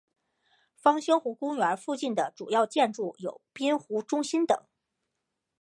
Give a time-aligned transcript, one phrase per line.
[0.73, 4.59] 方兴湖公园附近的主要建筑有滨湖中心等。